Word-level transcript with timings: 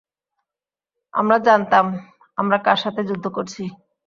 আমরা 1.13 1.37
জানতাম 1.47 1.85
আমরা 2.37 2.57
কার 2.65 2.77
সাথে 2.77 3.01
যুদ্ধ 3.09 3.25
করছি। 3.27 3.63